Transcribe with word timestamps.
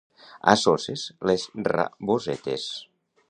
A 0.53 0.55
Soses, 0.61 1.03
les 1.31 1.45
rabosetes. 1.69 2.69